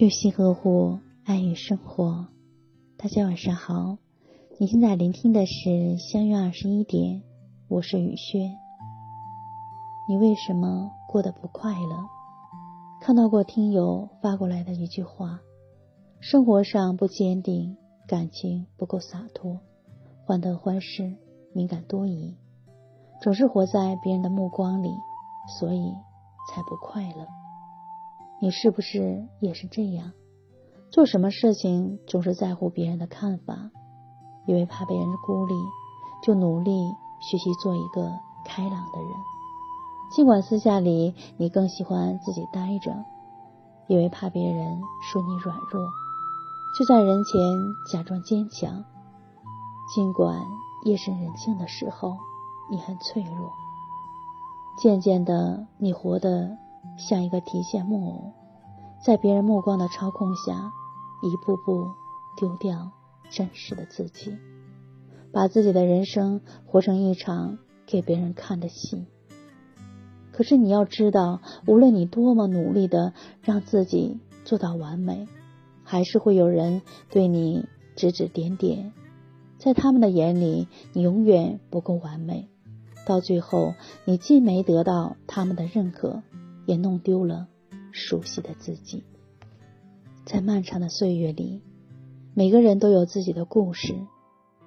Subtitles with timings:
[0.00, 2.26] 用心呵护，爱与生活。
[2.96, 3.98] 大家晚上好，
[4.58, 7.22] 你现在聆听的是相约二十一点，
[7.68, 8.56] 我是雨轩。
[10.08, 12.06] 你为什么过得不快乐？
[13.02, 15.40] 看到过听友发过来的一句话：
[16.18, 17.76] 生活上不坚定，
[18.08, 19.60] 感情不够洒脱，
[20.24, 21.14] 患得患失，
[21.52, 22.38] 敏感多疑，
[23.20, 24.88] 总是活在别人的目光里，
[25.58, 25.92] 所以
[26.48, 27.39] 才不快乐。
[28.42, 30.12] 你是不是也是这样？
[30.90, 33.70] 做什么事情总是在乎别人的看法，
[34.46, 35.54] 因为怕被人孤立，
[36.22, 36.72] 就努力
[37.20, 38.10] 学习做一个
[38.44, 39.10] 开朗的人。
[40.16, 43.04] 尽管私下里你更喜欢自己呆着，
[43.86, 44.80] 因为怕别人
[45.12, 45.86] 说你软弱，
[46.78, 47.40] 就在人前
[47.92, 48.84] 假装坚强。
[49.94, 50.42] 尽管
[50.84, 52.16] 夜深人静的时候
[52.70, 53.52] 你很脆弱，
[54.82, 56.56] 渐渐的你活得。
[56.98, 58.32] 像一个提线木偶，
[59.04, 60.72] 在别人目光的操控下，
[61.22, 61.88] 一步步
[62.36, 62.92] 丢掉
[63.30, 64.36] 真实的自己，
[65.32, 69.06] 把自己的人生活成一场给别人看的戏。
[70.32, 75.28] 可是你要知道，无论你多么努力的让自己做到完美，
[75.84, 78.92] 还是会有人对你指指点点，
[79.58, 82.48] 在他们的眼里，你永远不够完美。
[83.06, 86.22] 到最后，你既没得到他们的认可。
[86.66, 87.48] 也弄丢了
[87.92, 89.04] 熟悉的自己。
[90.24, 91.62] 在漫长的岁月里，
[92.34, 93.94] 每个人都有自己的故事。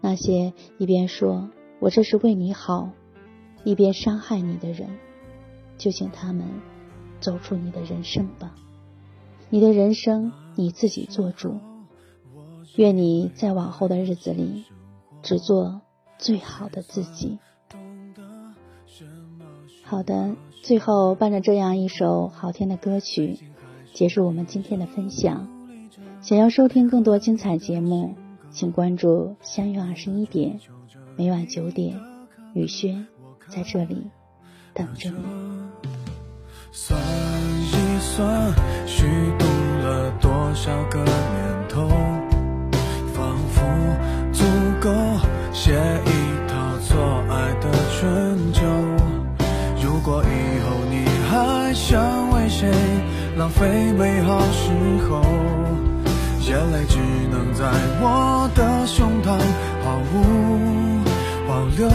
[0.00, 2.90] 那些一边说我这是为你好，
[3.64, 4.88] 一边伤害你的人，
[5.78, 6.46] 就请他们
[7.20, 8.54] 走出你的人生吧。
[9.50, 11.60] 你的人生你自己做主。
[12.76, 14.64] 愿你在往后的日子里，
[15.22, 15.82] 只做
[16.18, 17.38] 最好的自己。
[19.84, 20.34] 好的。
[20.64, 23.38] 最后，伴着这样一首好听的歌曲，
[23.92, 25.46] 结束我们今天的分享。
[26.22, 28.14] 想要收听更多精彩节目，
[28.50, 30.58] 请关注相约二十一点，
[31.18, 32.00] 每晚九点，
[32.54, 33.06] 雨轩
[33.48, 34.06] 在这里
[34.72, 35.16] 等着你。
[36.72, 38.50] 算一算，
[38.86, 39.04] 虚
[39.38, 39.44] 度
[39.82, 41.86] 了多少个年头，
[43.12, 43.60] 仿佛
[44.32, 44.44] 足
[44.80, 44.90] 够
[45.52, 46.98] 写一套错
[47.28, 48.64] 爱的春秋。
[49.82, 50.53] 如果一
[51.74, 52.70] 想为谁
[53.36, 54.70] 浪费美好时
[55.10, 55.20] 候，
[56.40, 56.98] 眼泪只
[57.30, 57.64] 能在
[58.00, 59.36] 我的胸膛
[59.82, 61.02] 毫无
[61.48, 61.88] 保留，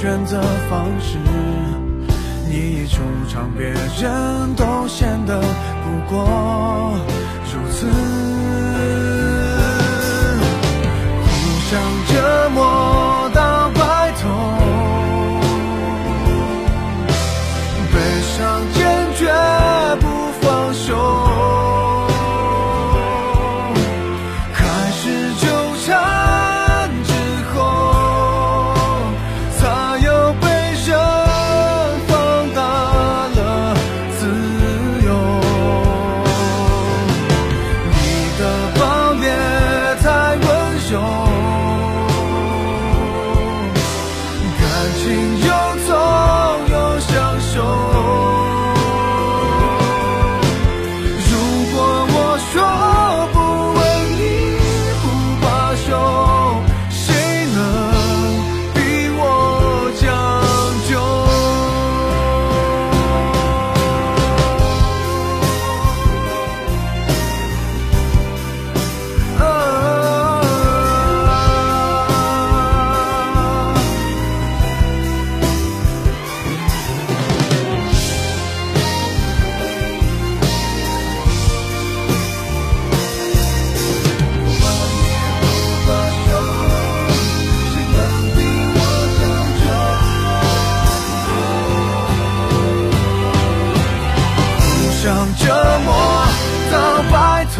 [0.00, 0.40] 选择
[0.70, 1.18] 方式，
[2.48, 6.96] 你一出场，别人都显得不过。
[7.44, 7.86] 如此，
[11.20, 11.30] 互
[11.68, 12.59] 相折磨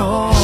[0.00, 0.39] 折磨到白头。